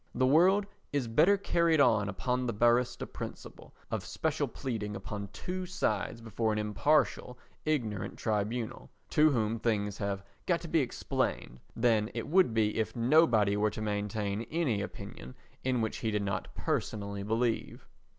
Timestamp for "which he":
15.81-16.09